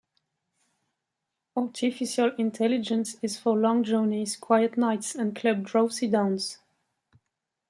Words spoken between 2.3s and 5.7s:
Intelligence is for long journeys, quiet nights and club